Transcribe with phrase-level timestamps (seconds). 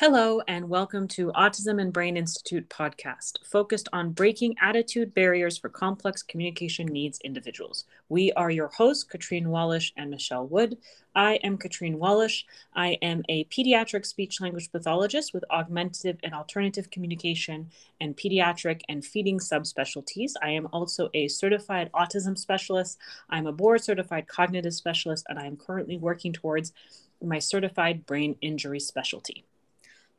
[0.00, 5.68] Hello, and welcome to Autism and Brain Institute podcast, focused on breaking attitude barriers for
[5.68, 7.84] complex communication needs individuals.
[8.08, 10.78] We are your hosts, Katrine Wallish and Michelle Wood.
[11.16, 12.46] I am Katrine Wallish.
[12.76, 17.68] I am a pediatric speech language pathologist with augmentative and alternative communication
[18.00, 20.34] and pediatric and feeding subspecialties.
[20.40, 22.98] I am also a certified autism specialist.
[23.30, 26.72] I'm a board certified cognitive specialist, and I am currently working towards
[27.20, 29.44] my certified brain injury specialty.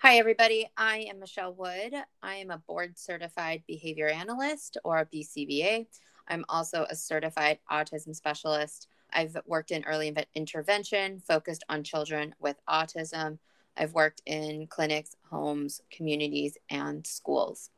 [0.01, 0.65] Hi, everybody.
[0.77, 1.93] I am Michelle Wood.
[2.23, 5.87] I am a board certified behavior analyst or BCBA.
[6.29, 8.87] I'm also a certified autism specialist.
[9.11, 13.39] I've worked in early intervention focused on children with autism.
[13.75, 17.69] I've worked in clinics, homes, communities, and schools.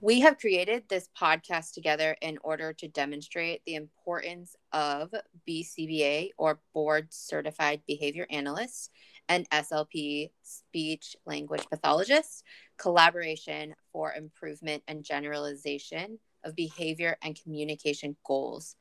[0.00, 5.12] We have created this podcast together in order to demonstrate the importance of
[5.48, 8.90] BCBA or board certified behavior analysts
[9.28, 12.44] and SLP, speech language pathologist,
[12.78, 18.76] collaboration for improvement and generalization of behavior and communication goals.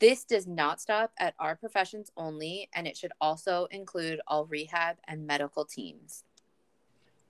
[0.00, 4.96] This does not stop at our professions only, and it should also include all rehab
[5.08, 6.22] and medical teams.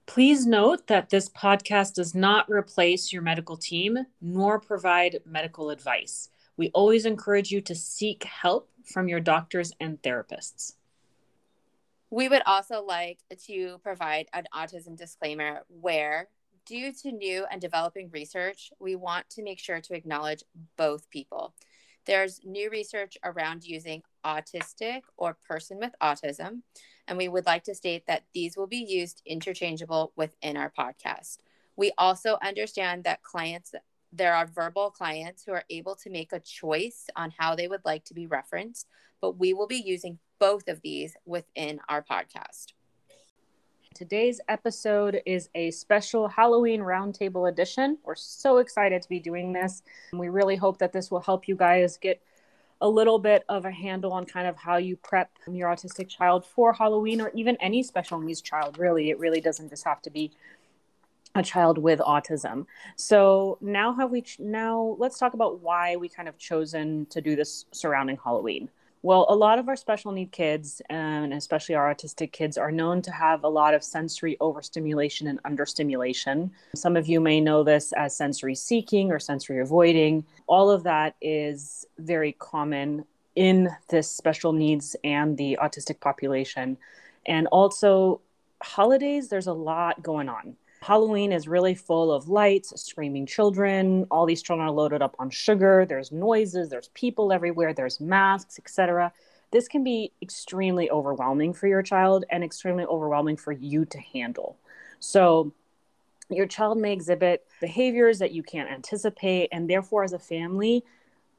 [0.04, 6.30] Please note that this podcast does not replace your medical team nor provide medical advice.
[6.56, 10.74] We always encourage you to seek help from your doctors and therapists.
[12.10, 16.28] We would also like to provide an autism disclaimer where,
[16.64, 20.42] due to new and developing research, we want to make sure to acknowledge
[20.76, 21.54] both people.
[22.06, 26.62] There's new research around using autistic or person with autism,
[27.06, 31.38] and we would like to state that these will be used interchangeable within our podcast.
[31.76, 33.74] We also understand that clients,
[34.10, 37.84] there are verbal clients who are able to make a choice on how they would
[37.84, 38.88] like to be referenced,
[39.20, 42.72] but we will be using both of these within our podcast.
[43.94, 47.98] Today's episode is a special Halloween Roundtable edition.
[48.04, 49.82] We're so excited to be doing this.
[50.12, 52.22] We really hope that this will help you guys get
[52.80, 56.46] a little bit of a handle on kind of how you prep your autistic child
[56.46, 58.78] for Halloween or even any special needs child.
[58.78, 60.30] Really, it really doesn't just have to be
[61.34, 62.66] a child with autism.
[62.96, 67.20] So now have we ch- now let's talk about why we kind of chosen to
[67.20, 68.70] do this surrounding Halloween.
[69.02, 73.00] Well, a lot of our special need kids, and especially our autistic kids, are known
[73.02, 76.50] to have a lot of sensory overstimulation and understimulation.
[76.74, 80.24] Some of you may know this as sensory seeking or sensory avoiding.
[80.48, 83.04] All of that is very common
[83.36, 86.76] in this special needs and the autistic population.
[87.24, 88.20] And also,
[88.60, 90.56] holidays, there's a lot going on.
[90.80, 94.06] Halloween is really full of lights, screaming children.
[94.10, 95.84] All these children are loaded up on sugar.
[95.84, 99.12] There's noises, there's people everywhere, there's masks, etc.
[99.50, 104.56] This can be extremely overwhelming for your child and extremely overwhelming for you to handle.
[105.00, 105.52] So,
[106.30, 110.84] your child may exhibit behaviors that you can't anticipate, and therefore, as a family,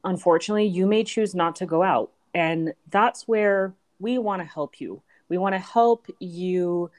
[0.02, 2.10] unfortunately, you may choose not to go out.
[2.34, 5.02] And that's where we want to help you.
[5.28, 6.90] We want to help you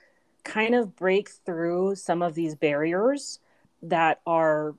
[0.44, 3.40] kind of break through some of these barriers
[3.82, 4.76] that are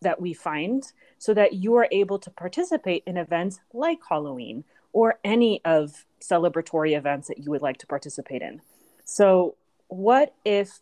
[0.00, 5.18] that we find so that you are able to participate in events like Halloween or
[5.24, 8.60] any of celebratory events that you would like to participate in.
[9.04, 9.56] So,
[9.88, 10.80] what if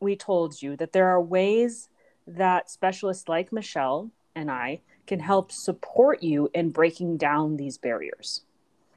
[0.00, 1.88] we told you that there are ways
[2.26, 8.42] that specialists like Michelle and I can help support you in breaking down these barriers?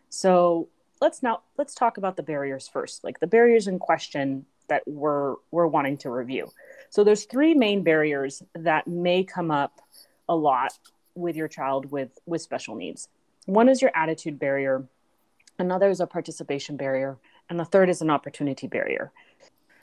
[0.10, 0.68] So,
[1.02, 5.36] let's now let's talk about the barriers first like the barriers in question that we're
[5.52, 6.52] we're wanting to review.
[6.90, 9.82] So there's three main barriers that may come up
[10.28, 10.78] a lot
[11.14, 13.10] with your child with with special needs.
[13.46, 14.88] One is your attitude barrier
[15.58, 17.18] another is a participation barrier
[17.50, 19.12] and the third is an opportunity barrier.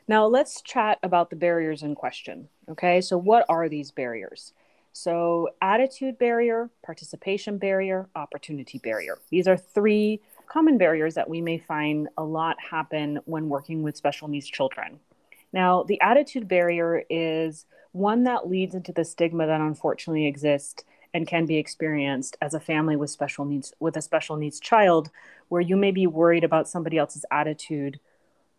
[0.09, 3.01] Now let's chat about the barriers in question okay?
[3.01, 4.53] So what are these barriers?
[4.93, 9.19] So attitude barrier participation barrier opportunity barrier.
[9.31, 10.21] These are three
[10.53, 15.01] common barriers that we may find a lot happen when working with special needs children.
[15.53, 20.85] Now, the attitude barrier is one that leads into the stigma that unfortunately exists
[21.15, 25.11] and can be experienced as a family with special needs with a special needs child
[25.49, 27.99] where you may be worried about somebody else's attitude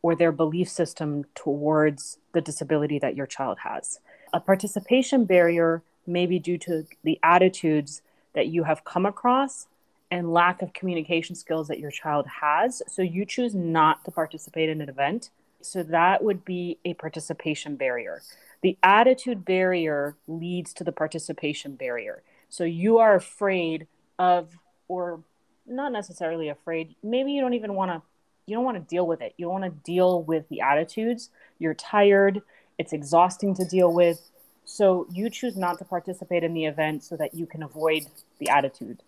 [0.02, 4.00] or their belief system towards the disability that your child has.
[4.34, 8.02] A participation barrier may be due to the attitudes
[8.34, 9.68] that you have come across
[10.14, 12.84] and lack of communication skills that your child has.
[12.88, 15.32] So you choose not to participate in an event.
[15.62, 18.22] So that would be a participation barrier.
[18.62, 22.22] The attitude barrier leads to the participation barrier.
[22.50, 23.88] So you are afraid
[24.20, 24.56] of,
[24.88, 25.24] or
[25.66, 28.02] not necessarily afraid, maybe you don't even want to
[28.46, 29.34] you don't want to deal with it.
[29.38, 31.30] You don't want to deal with the attitudes.
[31.60, 32.42] You're tired.
[32.78, 34.20] It's exhausting to deal with.
[34.66, 38.06] So you choose not to participate in the event so that you can avoid
[38.40, 39.02] the attitude.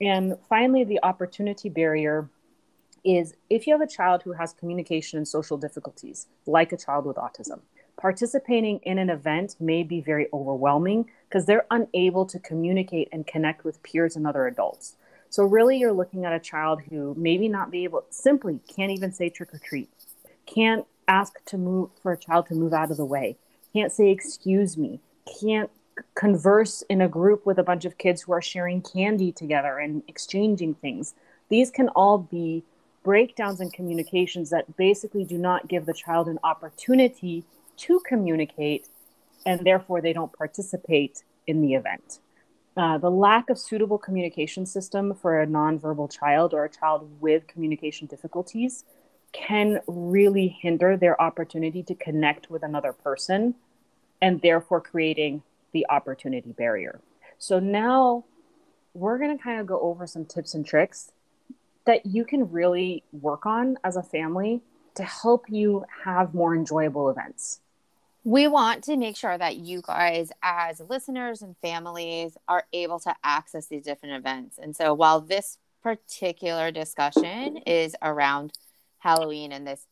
[0.00, 2.28] And finally, the opportunity barrier
[3.04, 7.04] is if you have a child who has communication and social difficulties, like a child
[7.04, 7.60] with autism,
[8.00, 13.64] participating in an event may be very overwhelming because they're unable to communicate and connect
[13.64, 14.96] with peers and other adults.
[15.30, 19.12] So, really, you're looking at a child who maybe not be able, simply can't even
[19.12, 19.88] say trick or treat,
[20.46, 23.36] can't ask to move for a child to move out of the way,
[23.72, 25.00] can't say excuse me,
[25.40, 25.70] can't
[26.14, 30.02] converse in a group with a bunch of kids who are sharing candy together and
[30.08, 31.14] exchanging things.
[31.48, 32.64] These can all be
[33.02, 37.44] breakdowns in communications that basically do not give the child an opportunity
[37.76, 38.88] to communicate
[39.44, 42.20] and therefore they don't participate in the event.
[42.76, 47.46] Uh, the lack of suitable communication system for a nonverbal child or a child with
[47.46, 48.84] communication difficulties
[49.32, 53.54] can really hinder their opportunity to connect with another person
[54.20, 55.42] and therefore creating
[55.72, 57.00] the opportunity barrier.
[57.38, 58.24] So now
[58.94, 61.12] we're going to kind of go over some tips and tricks
[61.84, 64.60] that you can really work on as a family
[64.94, 67.60] to help you have more enjoyable events
[68.24, 73.14] we want to make sure that you guys as listeners and families are able to
[73.24, 78.52] access these different events and so while this particular discussion is around
[78.98, 79.86] halloween and this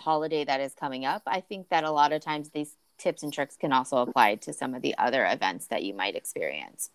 [0.00, 3.32] holiday that is coming up i think that a lot of times these tips and
[3.32, 6.90] tricks can also apply to some of the other events that you might experience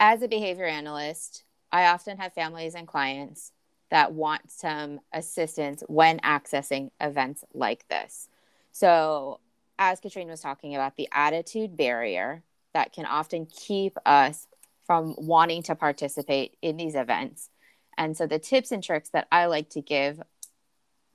[0.00, 3.52] as a behavior analyst i often have families and clients
[3.90, 8.28] that want some assistance when accessing events like this
[8.72, 9.38] so
[9.78, 12.42] as Katrine was talking about, the attitude barrier
[12.72, 14.46] that can often keep us
[14.86, 17.48] from wanting to participate in these events.
[17.96, 20.20] And so, the tips and tricks that I like to give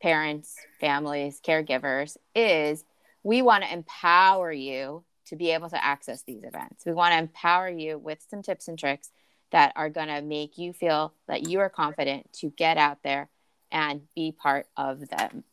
[0.02, 2.86] parents, families, caregivers is
[3.30, 6.84] we want to empower you to be able to access these events.
[6.84, 9.12] We want to empower you with some tips and tricks
[9.52, 13.30] that are going to make you feel that you are confident to get out there
[13.72, 15.44] and be part of them.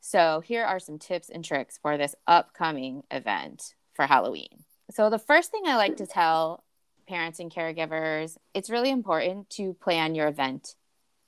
[0.00, 4.64] So, here are some tips and tricks for this upcoming event for Halloween.
[4.92, 6.64] So, the first thing I like to tell
[7.06, 10.76] parents and caregivers, it's really important to plan your event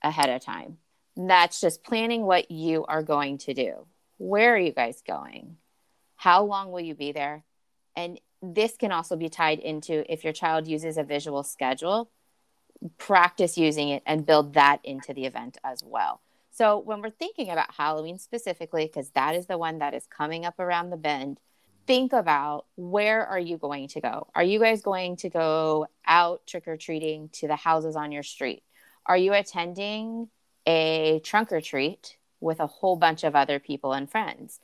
[0.01, 0.79] ahead of time.
[1.15, 3.85] That's just planning what you are going to do.
[4.17, 5.57] Where are you guys going?
[6.21, 7.43] How long will you be there?
[7.95, 12.11] And this can also be tied into if your child uses a visual schedule,
[12.99, 16.21] practice using it and build that into the event as well.
[16.51, 20.45] So when we're thinking about Halloween specifically, because that is the one that is coming
[20.45, 21.39] up around the bend,
[21.87, 24.27] think about where are you going to go?
[24.35, 28.21] Are you guys going to go out trick or treating to the houses on your
[28.21, 28.61] street?
[29.07, 30.29] Are you attending
[30.67, 34.59] a trunk or treat with a whole bunch of other people and friends?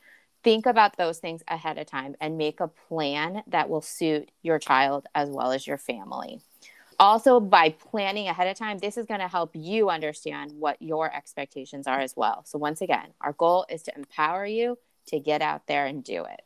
[0.48, 4.60] Think about those things ahead of time and make a plan that will suit your
[4.60, 6.40] child as well as your family.
[6.98, 11.14] Also by planning ahead of time this is going to help you understand what your
[11.14, 12.46] expectations are as well.
[12.46, 14.78] So once again our goal is to empower you
[15.08, 16.46] to get out there and do it.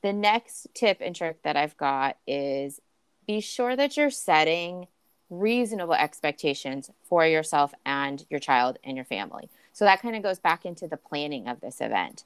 [0.00, 2.80] The next tip and trick that i've got is
[3.26, 4.86] be sure that you're setting
[5.28, 9.50] reasonable expectations for yourself and your child and your family.
[9.72, 12.22] So that kind of goes back into the planning of this event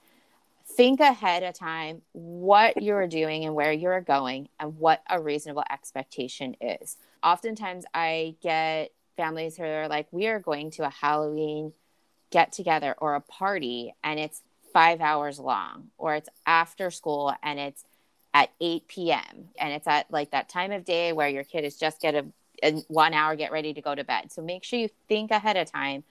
[0.67, 5.65] think ahead of time what you're doing and where you're going and what a reasonable
[5.71, 11.73] expectation is oftentimes I get families who are like, we are going to a Halloween
[12.31, 14.43] get together or a party and it's
[14.73, 17.85] five hours long, or it's after school and it's
[18.33, 19.49] at 8 p.m.
[19.61, 22.25] and it's at like that time of day where your kid is just get a,
[22.63, 24.33] a one hour get ready to go to bed.
[24.33, 26.05] So make sure you think ahead of time.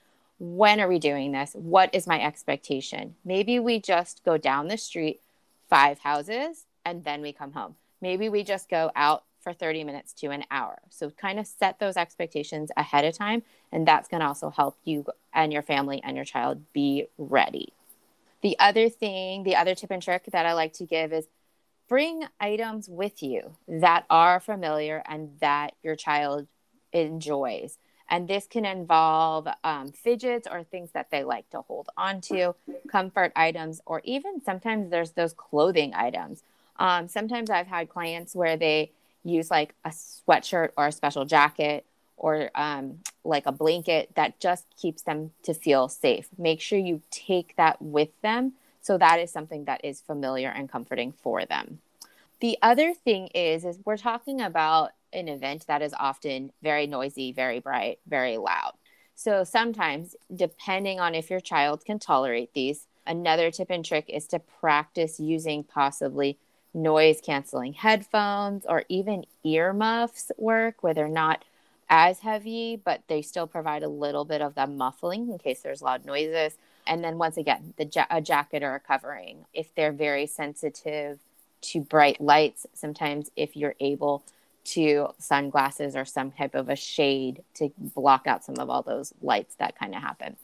[0.43, 1.51] When are we doing this?
[1.53, 3.13] What is my expectation?
[3.23, 5.21] Maybe we just go down the street
[5.69, 7.75] five houses and then we come home.
[8.01, 10.79] Maybe we just go out for 30 minutes to an hour.
[10.89, 14.77] So kind of set those expectations ahead of time, and that's going to also help
[14.83, 17.73] you and your family and your child be ready.
[18.41, 21.27] The other thing, the other tip and trick that I like to give is
[21.87, 26.47] bring items with you that are familiar and that your child
[26.91, 27.77] enjoys.
[28.11, 32.53] And this can involve um, fidgets or things that they like to hold onto,
[32.89, 36.43] comfort items, or even sometimes there's those clothing items.
[36.75, 38.91] Um, sometimes I've had clients where they
[39.23, 41.85] use like a sweatshirt or a special jacket
[42.17, 46.27] or um, like a blanket that just keeps them to feel safe.
[46.37, 50.69] Make sure you take that with them so that is something that is familiar and
[50.69, 51.79] comforting for them.
[52.41, 57.31] The other thing is is we're talking about an event that is often very noisy,
[57.31, 58.73] very bright, very loud.
[59.15, 64.27] So sometimes, depending on if your child can tolerate these, another tip and trick is
[64.27, 66.37] to practice using possibly
[66.73, 71.43] noise canceling headphones or even earmuffs work where they're not
[71.89, 75.81] as heavy, but they still provide a little bit of that muffling in case there's
[75.81, 76.57] loud noises.
[76.87, 79.45] And then once again, the ja- a jacket or a covering.
[79.53, 81.19] If they're very sensitive
[81.61, 84.23] to bright lights, sometimes if you're able
[84.63, 89.13] to sunglasses or some type of a shade to block out some of all those
[89.21, 90.35] lights that kind of happen.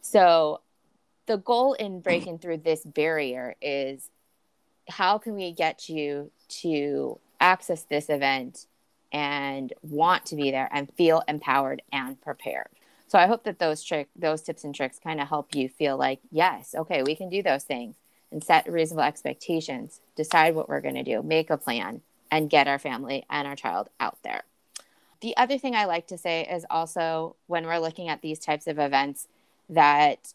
[0.00, 0.60] So
[1.26, 4.10] the goal in breaking through this barrier is
[4.88, 8.66] how can we get you to access this event
[9.12, 12.68] and want to be there and feel empowered and prepared.
[13.06, 15.96] So I hope that those trick those tips and tricks kind of help you feel
[15.98, 17.96] like, yes, okay, we can do those things
[18.30, 22.00] and set reasonable expectations, decide what we're going to do, make a plan
[22.32, 24.42] and get our family and our child out there.
[25.20, 28.66] The other thing I like to say is also when we're looking at these types
[28.66, 29.28] of events
[29.68, 30.34] that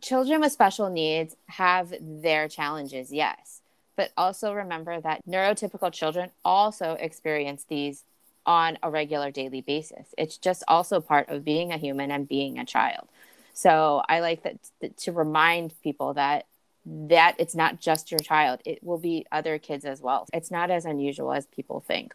[0.00, 3.60] children with special needs have their challenges, yes
[3.98, 8.04] but also remember that neurotypical children also experience these
[8.46, 10.14] on a regular daily basis.
[10.16, 13.08] It's just also part of being a human and being a child.
[13.54, 16.46] So I like that to remind people that
[16.90, 20.70] that it's not just your child it will be other kids as well it's not
[20.70, 22.14] as unusual as people think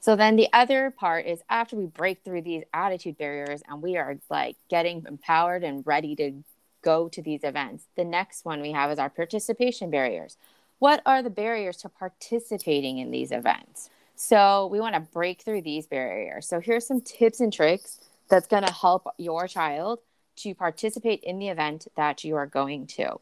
[0.00, 3.96] so then the other part is after we break through these attitude barriers and we
[3.96, 6.44] are like getting empowered and ready to
[6.86, 7.86] go to these events.
[7.96, 10.36] The next one we have is our participation barriers.
[10.78, 13.90] What are the barriers to participating in these events?
[14.14, 16.46] So we want to break through these barriers.
[16.46, 19.98] So here's some tips and tricks that's going to help your child
[20.36, 23.18] to participate in the event that you are going to.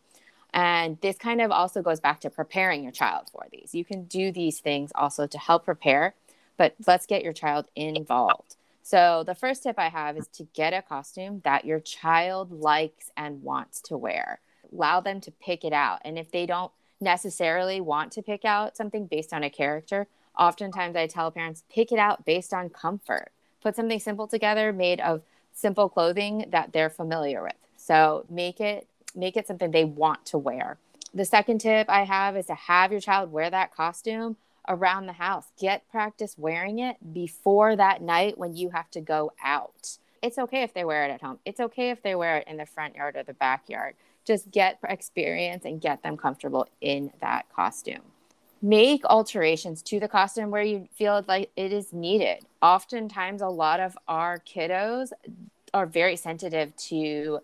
[0.52, 3.75] And this kind of also goes back to preparing your child for these.
[3.75, 6.14] You can do these things also to help prepare,
[6.56, 8.56] but let's get your child involved.
[8.87, 13.11] So, the first tip I have is to get a costume that your child likes
[13.16, 14.40] and wants to wear.
[14.73, 16.00] Allow them to pick it out.
[16.04, 20.06] And if they don't necessarily want to pick out something based on a character,
[20.38, 23.33] oftentimes I tell parents pick it out based on comfort.
[23.62, 25.23] Put something simple together made of
[25.55, 27.55] simple clothing that they're familiar with.
[27.77, 30.79] So, make it make it something they want to wear.
[31.15, 34.37] The second tip I have is to have your child wear that costume
[34.69, 35.47] around the house.
[35.59, 39.99] Get practice wearing it before that night when you have to go out.
[40.23, 41.39] It's okay if they wear it at home.
[41.45, 43.95] It's okay if they wear it in the front yard or the backyard.
[44.25, 48.13] Just get experience and get them comfortable in that costume.
[48.63, 52.47] Make alterations to the costume where you feel like it is needed.
[52.63, 55.13] Oftentimes, a lot of our kiddos
[55.75, 57.41] are very sensitive to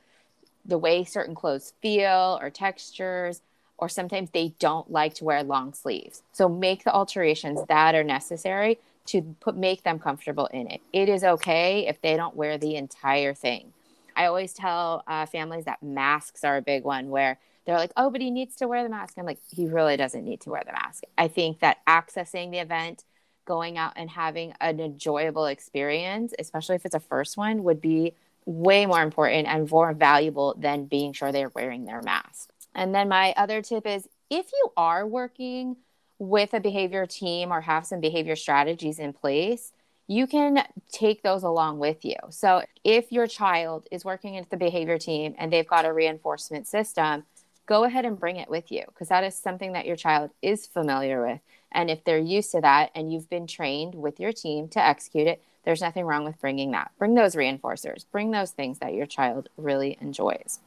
[0.64, 3.42] the way certain clothes feel or textures
[3.80, 6.22] or sometimes they don't like to wear long sleeves.
[6.32, 10.82] So make the alterations that are necessary to put make them comfortable in it.
[10.92, 13.72] It is okay if they don't wear the entire thing.
[14.14, 18.10] I always tell uh, families that masks are a big one where they're like, "Oh,
[18.10, 20.62] but he needs to wear the mask." I'm like, "He really doesn't need to wear
[20.64, 23.04] the mask." I think that accessing the event,
[23.44, 28.14] going out and having an enjoyable experience, especially if it's a first one, would be
[28.44, 32.50] way more important and more valuable than being sure they're wearing their mask.
[32.74, 35.76] And then my other tip is if you are working
[36.18, 39.72] with a behavior team or have some behavior strategies in place,
[40.06, 42.16] you can take those along with you.
[42.30, 46.66] So if your child is working with the behavior team and they've got a reinforcement
[46.66, 47.24] system,
[47.70, 50.66] go ahead and bring it with you because that is something that your child is
[50.66, 51.38] familiar with.
[51.70, 55.28] And if they're used to that and you've been trained with your team to execute
[55.28, 56.90] it, there's nothing wrong with bringing that.
[56.98, 60.58] Bring those reinforcers, bring those things that your child really enjoys.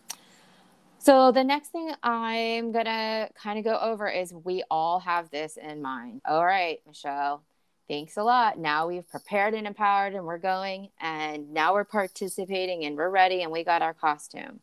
[0.98, 5.30] So the next thing I'm going to kind of go over is we all have
[5.30, 6.22] this in mind.
[6.26, 7.44] All right, Michelle,
[7.90, 8.58] thanks a lot.
[8.58, 13.42] Now we've prepared and empowered and we're going and now we're participating and we're ready
[13.42, 14.62] and we got our costume.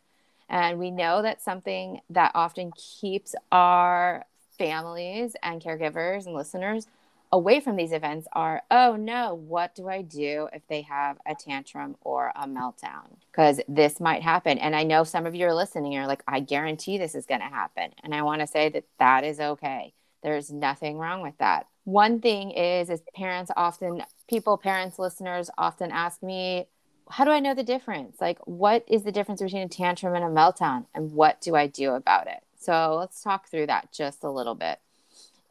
[0.50, 4.26] And we know that something that often keeps our
[4.58, 6.86] families and caregivers and listeners
[7.32, 11.34] away from these events are oh no, what do I do if they have a
[11.34, 13.16] tantrum or a meltdown?
[13.30, 14.58] Because this might happen.
[14.58, 17.40] And I know some of you are listening, you're like, I guarantee this is going
[17.40, 17.92] to happen.
[18.02, 19.94] And I want to say that that is okay.
[20.22, 21.66] There's nothing wrong with that.
[21.84, 26.66] One thing is, is parents often, people, parents, listeners often ask me,
[27.10, 28.20] how do I know the difference?
[28.20, 30.86] Like, what is the difference between a tantrum and a meltdown?
[30.94, 32.42] And what do I do about it?
[32.58, 34.78] So let's talk through that just a little bit.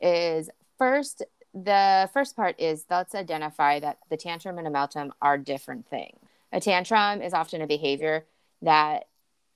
[0.01, 1.23] Is first,
[1.53, 6.17] the first part is let's identify that the tantrum and a meltdown are different things.
[6.53, 8.25] A tantrum is often a behavior
[8.61, 9.07] that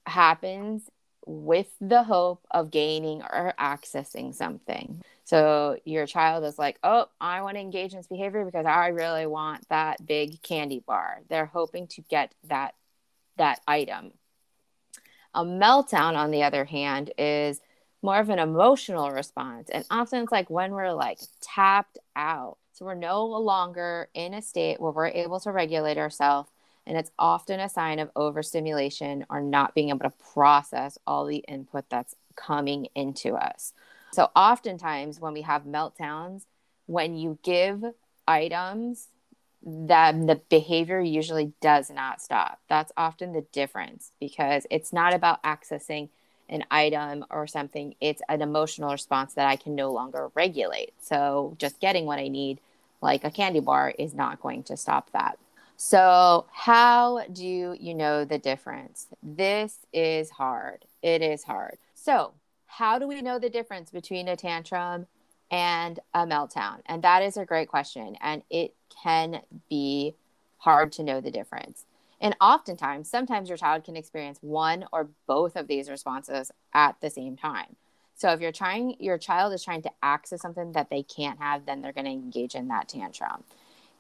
[0.06, 0.90] happens
[1.26, 5.02] with the hope of gaining or accessing something.
[5.26, 8.88] So your child is like, oh, I want to engage in this behavior because I
[8.88, 11.22] really want that big candy bar.
[11.30, 12.76] They're hoping to get that
[13.38, 14.12] that item.
[15.34, 17.60] A meltdown, on the other hand, is
[18.04, 19.70] more of an emotional response.
[19.70, 22.58] And often it's like when we're like tapped out.
[22.74, 26.50] So we're no longer in a state where we're able to regulate ourselves.
[26.86, 31.38] And it's often a sign of overstimulation or not being able to process all the
[31.38, 33.74] input that's coming into us.
[34.14, 36.44] So oftentimes when we have meltdowns,
[36.86, 37.84] when you give
[38.28, 39.10] items
[39.66, 42.60] then the behavior usually does not stop.
[42.68, 46.10] That's often the difference because it's not about accessing
[46.50, 50.94] an item or something, it's an emotional response that I can no longer regulate.
[51.02, 52.60] So just getting what I need,
[53.02, 55.38] like a candy bar, is not going to stop that.
[55.76, 59.08] So, how do you know the difference?
[59.24, 60.86] This is hard.
[61.02, 61.78] It is hard.
[61.96, 62.34] So,
[62.78, 65.06] how do we know the difference between a tantrum
[65.52, 66.80] and a meltdown?
[66.88, 68.18] And that is a great question.
[68.20, 70.16] And it can be
[70.58, 71.86] hard to know the difference.
[72.20, 77.12] And oftentimes, sometimes your child can experience one or both of these responses at the
[77.12, 77.76] same time.
[78.16, 81.66] So if you're trying, your child is trying to access something that they can't have,
[81.66, 83.44] then they're going to engage in that tantrum.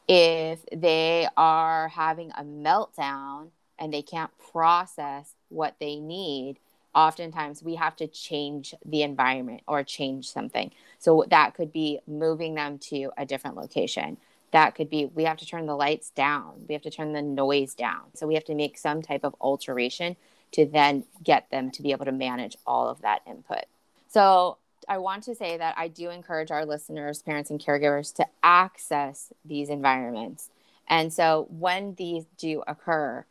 [0.07, 6.57] If they are having a meltdown and they can't process what they need,
[6.95, 10.71] oftentimes we have to change the environment or change something.
[10.99, 14.17] So that could be moving them to a different location.
[14.51, 16.65] That could be we have to turn the lights down.
[16.67, 18.03] We have to turn the noise down.
[18.13, 20.15] So we have to make some type of alteration
[20.51, 23.65] to then get them to be able to manage all of that input.
[24.07, 24.57] So
[24.89, 29.31] i want to say that i do encourage our listeners parents and caregivers to access
[29.45, 30.49] these environments.
[30.87, 33.25] And so when these do occur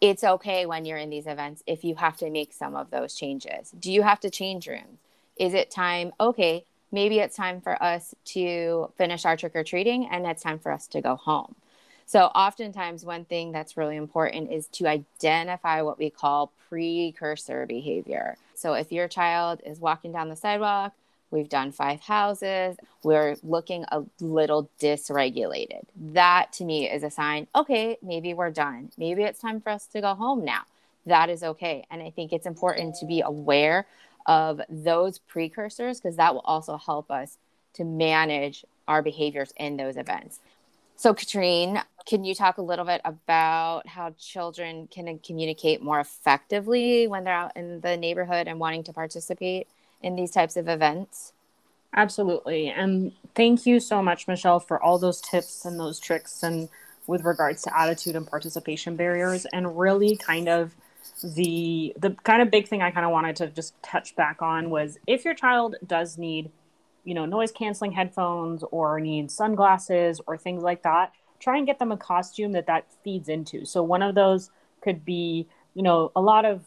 [0.00, 3.14] it's okay when you're in these events if you have to make some of those
[3.14, 4.98] changes do you have to change rooms
[5.36, 10.08] is it time okay maybe it's time for us to finish our trick or treating
[10.10, 11.54] and it's time for us to go home.
[12.06, 18.36] So, oftentimes, one thing that's really important is to identify what we call precursor behavior.
[18.54, 20.94] So, if your child is walking down the sidewalk,
[21.30, 25.82] we've done five houses, we're looking a little dysregulated.
[25.96, 28.90] That to me is a sign okay, maybe we're done.
[28.96, 30.62] Maybe it's time for us to go home now.
[31.06, 31.86] That is okay.
[31.90, 33.86] And I think it's important to be aware
[34.26, 37.38] of those precursors because that will also help us
[37.74, 40.40] to manage our behaviors in those events.
[40.96, 47.06] So, Katrine, can you talk a little bit about how children can communicate more effectively
[47.06, 49.68] when they're out in the neighborhood and wanting to participate
[50.02, 51.32] in these types of events?
[51.94, 52.68] Absolutely.
[52.68, 56.68] And thank you so much, Michelle, for all those tips and those tricks and
[57.06, 60.74] with regards to attitude and participation barriers and really kind of
[61.22, 64.70] the the kind of big thing I kind of wanted to just touch back on
[64.70, 66.50] was if your child does need,
[67.04, 71.78] you know, noise canceling headphones or needs sunglasses or things like that, try and get
[71.78, 73.64] them a costume that that feeds into.
[73.64, 74.50] So one of those
[74.82, 76.64] could be, you know, a lot of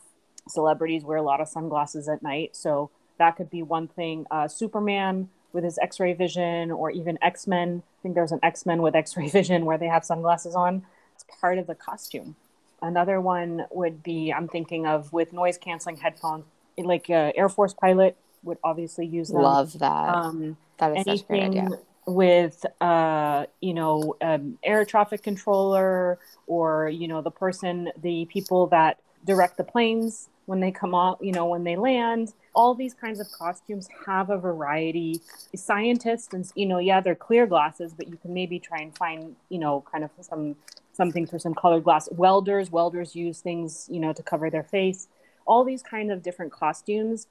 [0.50, 2.90] celebrities wear a lot of sunglasses at night, so
[3.22, 4.26] that could be one thing.
[4.32, 7.84] Uh, Superman with his X-ray vision, or even X-Men.
[7.86, 10.84] I think there's an X-Men with X-ray vision where they have sunglasses on.
[11.14, 12.36] It's part of the costume.
[12.82, 16.46] Another one would be I'm thinking of with noise canceling headphones,
[16.80, 19.44] like uh, Air Force pilot would obviously use them.
[19.44, 20.16] Love that.
[20.16, 21.70] Um, that is such a great idea.
[22.08, 28.66] With uh, you know, um, air traffic controller, or you know, the person, the people
[28.68, 32.34] that direct the planes when they come off, you know, when they land.
[32.54, 35.22] All these kinds of costumes have a variety.
[35.56, 39.36] Scientists and you know, yeah, they're clear glasses, but you can maybe try and find,
[39.50, 40.56] you know, kind of some
[40.94, 42.10] something for some colored glass.
[42.12, 45.08] Welders, welders use things, you know, to cover their face.
[45.46, 47.28] All these kind of different costumes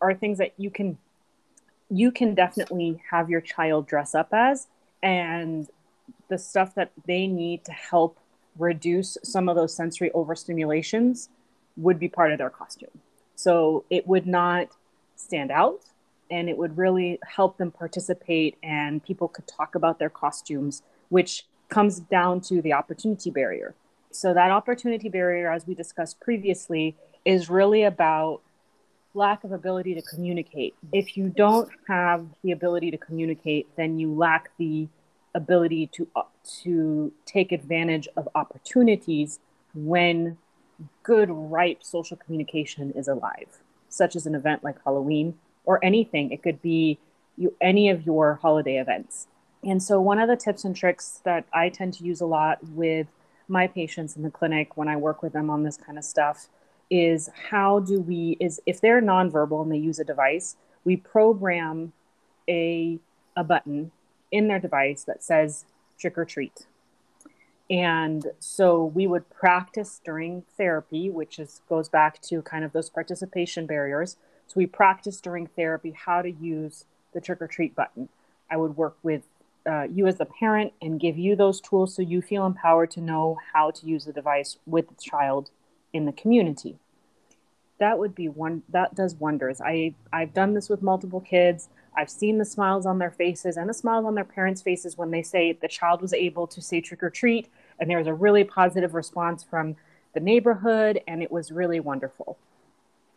[0.00, 0.98] are things that you can
[1.90, 4.66] you can definitely have your child dress up as
[5.02, 5.68] and
[6.28, 8.18] the stuff that they need to help
[8.58, 11.28] reduce some of those sensory overstimulations
[11.78, 12.90] would be part of their costume.
[13.34, 14.68] So it would not
[15.16, 15.80] stand out
[16.30, 21.46] and it would really help them participate and people could talk about their costumes, which
[21.68, 23.74] comes down to the opportunity barrier.
[24.10, 28.40] So, that opportunity barrier, as we discussed previously, is really about
[29.14, 30.74] lack of ability to communicate.
[30.92, 34.88] If you don't have the ability to communicate, then you lack the
[35.34, 36.22] ability to uh,
[36.62, 39.40] to take advantage of opportunities
[39.74, 40.38] when
[41.02, 46.30] good ripe social communication is alive, such as an event like Halloween or anything.
[46.30, 46.98] It could be
[47.36, 49.28] you any of your holiday events.
[49.62, 52.58] And so, one of the tips and tricks that I tend to use a lot
[52.68, 53.06] with
[53.48, 56.48] my patients in the clinic when I work with them on this kind of stuff
[56.90, 61.92] is how do we is if they're nonverbal and they use a device, we program
[62.48, 62.98] a
[63.36, 63.92] a button
[64.30, 65.64] in their device that says
[65.98, 66.66] trick or treat.
[67.70, 72.88] And so we would practice during therapy, which is goes back to kind of those
[72.88, 74.16] participation barriers.
[74.46, 78.08] So we practice during therapy how to use the trick or treat button.
[78.50, 79.22] I would work with
[79.68, 83.00] uh, you as the parent and give you those tools so you feel empowered to
[83.00, 85.50] know how to use the device with the child
[85.92, 86.76] in the community.
[87.78, 89.60] That would be one that does wonders.
[89.60, 91.68] I I've done this with multiple kids.
[91.94, 95.10] I've seen the smiles on their faces and the smiles on their parents' faces when
[95.10, 98.14] they say the child was able to say trick or treat, and there was a
[98.14, 99.76] really positive response from
[100.14, 102.38] the neighborhood, and it was really wonderful.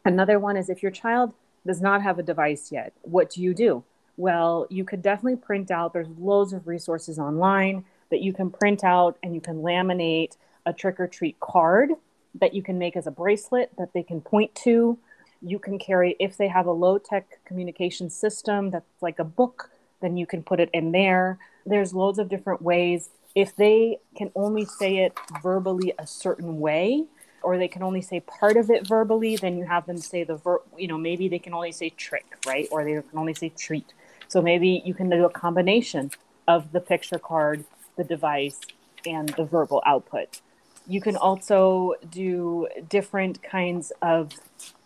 [0.06, 1.34] Another one is if your child
[1.66, 3.84] does not have a device yet, what do you do?
[4.18, 8.84] Well, you could definitely print out, there's loads of resources online that you can print
[8.84, 11.92] out and you can laminate a trick or treat card
[12.36, 14.98] that you can make as a bracelet that they can point to
[15.42, 19.70] you can carry if they have a low tech communication system that's like a book
[20.02, 24.32] then you can put it in there there's loads of different ways if they can
[24.36, 27.06] only say it verbally a certain way
[27.44, 30.36] or they can only say part of it verbally then you have them say the
[30.36, 33.50] ver you know maybe they can only say trick right or they can only say
[33.50, 33.94] treat
[34.28, 36.12] so maybe you can do a combination
[36.48, 37.64] of the picture card
[37.98, 38.60] the device
[39.06, 40.42] and the verbal output
[40.88, 44.32] you can also do different kinds of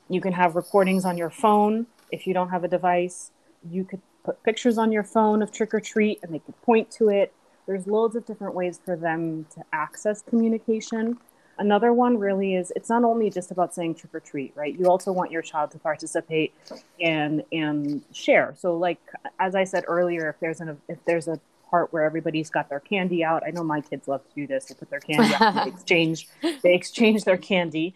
[0.10, 3.32] you can have recordings on your phone if you don't have a device.
[3.70, 6.92] You could put pictures on your phone of trick or treat and they could point
[6.92, 7.34] to it.
[7.68, 11.18] There's loads of different ways for them to access communication.
[11.58, 14.78] Another one really is it's not only just about saying trick or treat, right?
[14.78, 16.54] You also want your child to participate
[17.00, 18.54] and and share.
[18.58, 19.00] So like
[19.40, 22.82] as I said earlier, if there's an if there's a part where everybody's got their
[22.82, 24.66] candy out, I know my kids love to do this.
[24.66, 26.28] They put their candy out, they exchange
[26.62, 27.96] they exchange their candy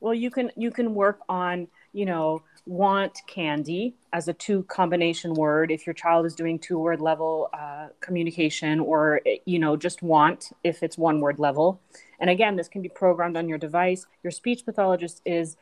[0.00, 5.34] well you can you can work on you know want candy as a two combination
[5.34, 5.72] word.
[5.72, 10.52] If your child is doing two word level uh, communication or you know just want
[10.62, 11.80] if it's one word level.
[12.20, 14.06] And again this can be programmed on your device.
[14.22, 15.56] Your speech pathologist is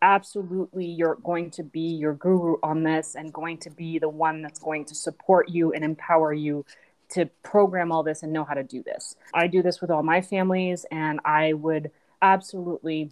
[0.00, 4.40] absolutely you're going to be your guru on this and going to be the one
[4.40, 6.64] that's going to support you and empower you
[7.10, 9.14] to program all this and know how to do this.
[9.34, 11.90] I do this with all my families and i would
[12.22, 13.10] absolutely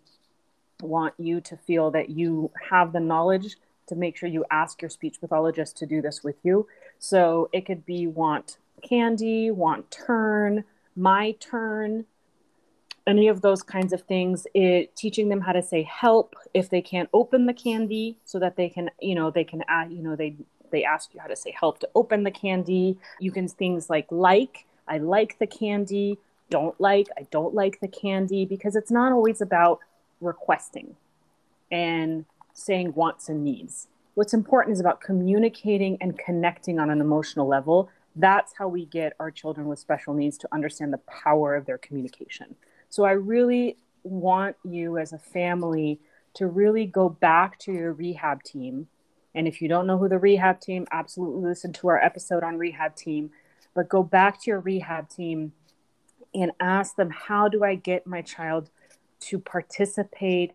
[0.80, 3.56] want you to feel that you have the knowledge
[3.87, 6.66] to make sure you ask your speech pathologist to do this with you.
[6.98, 10.64] So it could be want candy, want turn,
[10.96, 12.06] my turn,
[13.06, 14.46] any of those kinds of things.
[14.54, 18.56] It teaching them how to say help if they can't open the candy, so that
[18.56, 20.37] they can, you know, they can add, you know, they
[20.70, 22.98] they ask you how to say help to open the candy.
[23.20, 26.18] You can things like like, I like the candy,
[26.50, 29.80] don't like, I don't like the candy, because it's not always about
[30.20, 30.96] requesting
[31.70, 33.88] and saying wants and needs.
[34.14, 37.88] What's important is about communicating and connecting on an emotional level.
[38.14, 41.79] That's how we get our children with special needs to understand the power of their
[41.79, 42.55] communication.
[42.88, 45.98] So I really want you as a family
[46.35, 48.87] to really go back to your rehab team.
[49.35, 52.57] And if you don't know who the rehab team, absolutely listen to our episode on
[52.57, 53.31] rehab team.
[53.74, 55.53] But go back to your rehab team
[56.33, 58.70] and ask them, how do I get my child
[59.28, 60.52] to participate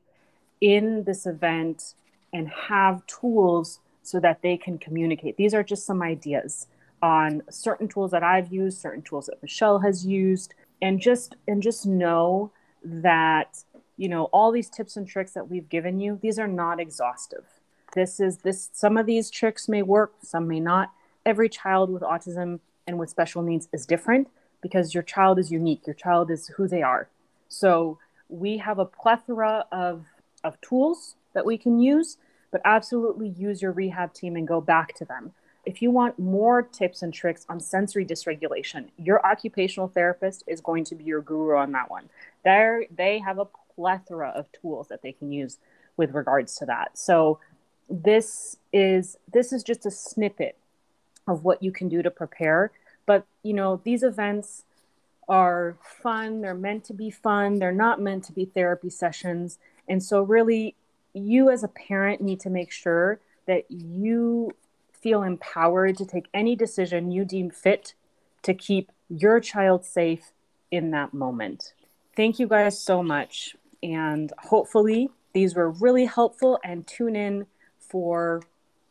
[0.62, 1.94] in this event
[2.34, 5.38] and have tools so that they can communicate.
[5.38, 6.68] These are just some ideas
[7.02, 11.62] on certain tools that I've used, certain tools that Michelle has used, and just and
[11.62, 12.52] just know
[12.84, 13.64] that
[13.98, 17.46] you know all these tips and tricks that we've given you, these are not exhaustive.
[17.94, 20.92] This is this some of these tricks may work, some may not.
[21.26, 24.28] Every child with autism and with special needs is different
[24.62, 25.86] because your child is unique.
[25.86, 27.10] Your child is who they are.
[27.48, 28.00] So
[28.30, 30.06] we have a plethora of,
[30.44, 32.18] of tools that we can use,
[32.52, 35.34] but absolutely use your rehab team and go back to them.
[35.66, 40.86] If you want more tips and tricks on sensory dysregulation, your occupational therapist is going
[40.86, 42.10] to be your guru on that one.
[42.44, 45.58] There, they have a plethora of tools that they can use
[45.98, 46.98] with regards to that.
[46.98, 47.40] So
[47.90, 50.58] this is this is just a snippet
[51.28, 52.72] of what you can do to prepare.
[53.06, 54.64] But you know, these events
[55.30, 56.42] are fun.
[56.42, 57.60] They're meant to be fun.
[57.60, 59.60] They're not meant to be therapy sessions.
[59.88, 60.76] And so, really,
[61.14, 64.52] you as a parent need to make sure that you
[64.92, 67.94] feel empowered to take any decision you deem fit
[68.42, 70.32] to keep your child safe
[70.72, 71.74] in that moment.
[72.16, 73.56] Thank you guys so much.
[73.82, 76.60] And hopefully, these were really helpful.
[76.64, 77.46] And tune in
[77.80, 78.42] for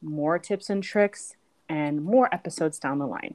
[0.00, 1.34] more tips and tricks
[1.68, 3.34] and more episodes down the line.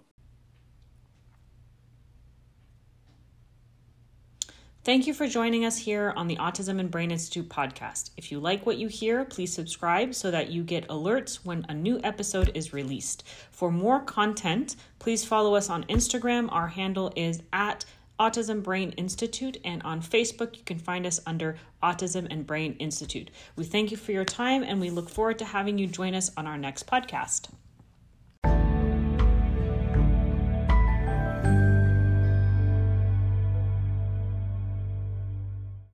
[4.84, 8.10] Thank you for joining us here on the Autism and Brain Institute podcast.
[8.18, 11.74] If you like what you hear, please subscribe so that you get alerts when a
[11.74, 13.24] new episode is released.
[13.50, 16.50] For more content, please follow us on Instagram.
[16.52, 17.86] Our handle is at
[18.20, 23.32] Autism Brain Institute, and on Facebook, you can find us under Autism and Brain Institute.
[23.56, 26.30] We thank you for your time and we look forward to having you join us
[26.36, 27.48] on our next podcast.